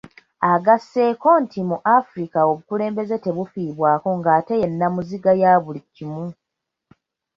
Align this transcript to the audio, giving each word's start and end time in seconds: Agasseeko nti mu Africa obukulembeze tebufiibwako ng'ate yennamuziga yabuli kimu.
Agasseeko 0.53 1.29
nti 1.43 1.59
mu 1.69 1.77
Africa 1.97 2.37
obukulembeze 2.49 3.15
tebufiibwako 3.23 4.09
ng'ate 4.19 4.53
yennamuziga 4.61 5.31
yabuli 5.41 5.81
kimu. 5.93 6.23